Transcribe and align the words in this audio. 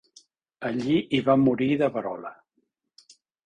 Allí 0.69 0.95
hi 1.17 1.21
va 1.29 1.37
morir 1.43 1.69
de 1.85 1.93
verola. 1.99 2.35